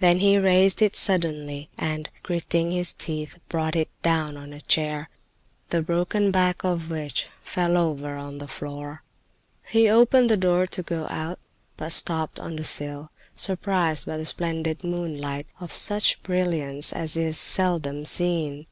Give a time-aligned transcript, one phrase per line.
[0.00, 5.08] Then he raised it suddenly and, gritting his teeth, brought it down on a chair,
[5.68, 9.04] the broken back of which fell over on the floor.
[9.68, 11.38] He opened the door to go out,
[11.76, 17.38] but stopped on the sill, surprised by the splendid moonlight, of such brilliance as is
[17.38, 18.66] seldom seen.